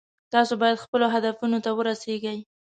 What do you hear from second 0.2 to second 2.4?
تاسو باید خپلو هدفونو ته ورسیږئ